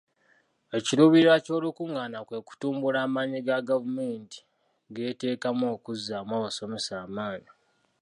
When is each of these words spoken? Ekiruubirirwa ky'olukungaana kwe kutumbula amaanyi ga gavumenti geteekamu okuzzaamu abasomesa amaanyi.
Ekiruubirirwa 0.77 1.35
ky'olukungaana 1.45 2.19
kwe 2.27 2.37
kutumbula 2.47 2.97
amaanyi 3.05 3.39
ga 3.47 3.57
gavumenti 3.69 4.39
geteekamu 4.95 5.65
okuzzaamu 5.75 6.33
abasomesa 6.37 6.93
amaanyi. 7.05 7.51